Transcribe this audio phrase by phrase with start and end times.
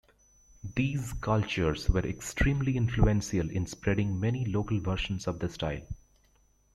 [0.75, 5.85] These cultures were extremely influential in spreading many local versions of the style.